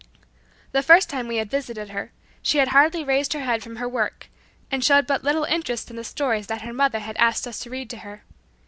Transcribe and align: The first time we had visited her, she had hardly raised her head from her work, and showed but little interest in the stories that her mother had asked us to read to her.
The 0.71 0.81
first 0.81 1.11
time 1.11 1.27
we 1.27 1.35
had 1.35 1.51
visited 1.51 1.89
her, 1.89 2.11
she 2.41 2.57
had 2.57 2.69
hardly 2.69 3.03
raised 3.03 3.33
her 3.33 3.41
head 3.41 3.61
from 3.61 3.75
her 3.75 3.87
work, 3.87 4.29
and 4.71 4.83
showed 4.83 5.05
but 5.05 5.23
little 5.23 5.43
interest 5.43 5.91
in 5.91 5.95
the 5.95 6.03
stories 6.03 6.47
that 6.47 6.63
her 6.63 6.73
mother 6.73 6.97
had 7.01 7.17
asked 7.17 7.45
us 7.45 7.59
to 7.59 7.69
read 7.69 7.91
to 7.91 7.97
her. 7.97 8.23